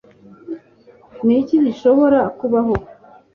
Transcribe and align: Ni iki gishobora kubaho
Ni 1.25 1.33
iki 1.41 1.55
gishobora 1.65 2.19
kubaho 2.39 2.75